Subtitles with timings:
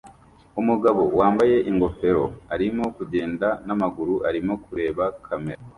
[0.61, 5.61] Umugabo wambaye ingofero arimo kugenda n'amaguru arimo kureba kamera